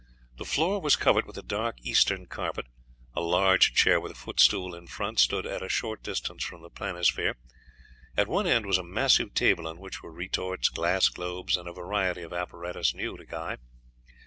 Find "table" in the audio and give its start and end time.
9.35-9.67